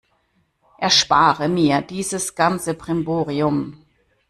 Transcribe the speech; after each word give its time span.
Erspare 0.79 1.47
mir 1.47 1.83
dieses 1.83 2.33
ganze 2.33 2.73
Brimborium! 2.73 3.85